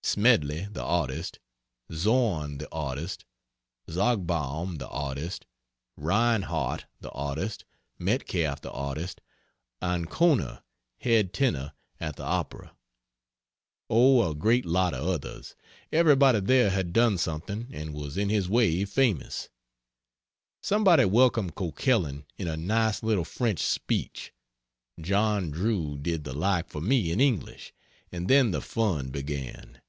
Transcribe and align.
Smedley 0.00 0.64
the 0.72 0.82
artist; 0.82 1.38
Zorn 1.92 2.56
the 2.56 2.68
artist; 2.72 3.26
Zogbaum 3.90 4.78
the 4.78 4.88
artist; 4.88 5.44
Reinhart 5.98 6.86
the 6.98 7.10
artist; 7.10 7.66
Metcalf 7.98 8.62
the 8.62 8.72
artist; 8.72 9.20
Ancona, 9.82 10.64
head 10.96 11.34
tenor 11.34 11.74
at 12.00 12.16
the 12.16 12.22
Opera; 12.24 12.74
Oh, 13.90 14.30
a 14.30 14.34
great 14.34 14.64
lot 14.64 14.94
of 14.94 15.06
others. 15.06 15.54
Everybody 15.92 16.40
there 16.40 16.70
had 16.70 16.94
done 16.94 17.18
something 17.18 17.68
and 17.70 17.92
was 17.92 18.16
in 18.16 18.30
his 18.30 18.48
way 18.48 18.86
famous. 18.86 19.50
Somebody 20.62 21.04
welcomed 21.04 21.54
Coquelin 21.54 22.24
in 22.38 22.48
a 22.48 22.56
nice 22.56 23.02
little 23.02 23.26
French 23.26 23.60
speech; 23.60 24.32
John 24.98 25.50
Drew 25.50 25.98
did 25.98 26.24
the 26.24 26.32
like 26.32 26.70
for 26.70 26.80
me 26.80 27.12
in 27.12 27.20
English, 27.20 27.74
and 28.10 28.26
then 28.26 28.52
the 28.52 28.62
fun 28.62 29.10
began. 29.10 29.82